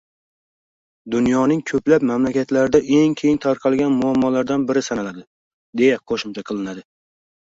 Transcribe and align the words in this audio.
dunyoning 1.15 1.59
ko‘plab 1.71 2.05
mamlakatlarida 2.11 2.81
eng 2.99 3.13
keng 3.21 3.37
tarqalgan 3.43 3.93
muammolardan 3.97 4.63
biri 4.71 4.83
sanaladi»,– 4.87 5.21
deya 5.83 6.01
qo‘shimcha 6.13 6.45
qilinadi. 6.49 6.83